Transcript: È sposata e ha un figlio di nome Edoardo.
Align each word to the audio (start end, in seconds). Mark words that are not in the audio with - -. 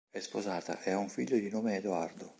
È 0.09 0.19
sposata 0.19 0.81
e 0.81 0.89
ha 0.89 0.97
un 0.97 1.09
figlio 1.09 1.37
di 1.37 1.51
nome 1.51 1.75
Edoardo. 1.75 2.27